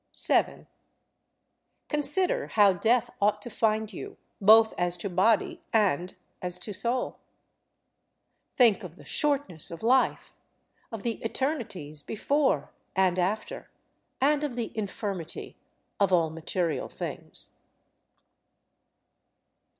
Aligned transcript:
7. 0.13 0.65
Consider 1.87 2.47
how 2.47 2.73
death 2.73 3.11
ought 3.21 3.39
to 3.43 3.51
find 3.51 3.93
you, 3.93 4.17
both 4.41 4.73
as 4.75 4.97
to 4.97 5.11
body 5.11 5.61
and 5.71 6.15
as 6.41 6.57
to 6.57 6.73
soul. 6.73 7.19
Think 8.57 8.83
of 8.83 8.95
the 8.95 9.05
shortness 9.05 9.69
of 9.69 9.83
life, 9.83 10.35
of 10.91 11.03
the 11.03 11.23
eternities 11.23 12.01
before 12.01 12.71
and 12.95 13.19
after, 13.19 13.69
and 14.19 14.43
of 14.43 14.55
the 14.55 14.75
infirmity 14.75 15.55
of 15.99 16.11
all 16.11 16.31
material 16.31 16.89
things. 16.89 17.49